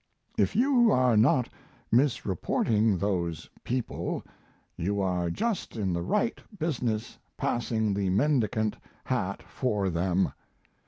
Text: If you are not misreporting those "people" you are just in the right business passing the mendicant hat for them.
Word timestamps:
If 0.35 0.55
you 0.55 0.91
are 0.91 1.15
not 1.15 1.47
misreporting 1.93 2.97
those 2.99 3.47
"people" 3.63 4.23
you 4.75 4.99
are 4.99 5.29
just 5.29 5.75
in 5.77 5.93
the 5.93 6.01
right 6.01 6.41
business 6.57 7.19
passing 7.37 7.93
the 7.93 8.09
mendicant 8.09 8.77
hat 9.05 9.43
for 9.43 9.91
them. 9.91 10.33